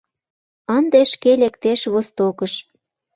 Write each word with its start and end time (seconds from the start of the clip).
Ынде 0.77 1.01
шке 1.11 1.31
лектеш 1.41 1.81
востокыш. 1.93 2.53